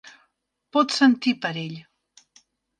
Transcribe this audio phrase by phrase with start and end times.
[0.77, 1.79] Pots sentir per ell.